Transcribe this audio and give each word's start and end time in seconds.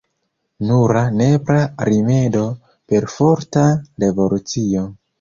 Nura 0.69 1.03
nepra 1.17 1.59
rimedo: 1.91 2.43
perforta 2.95 3.71
revolucio. 4.07 4.93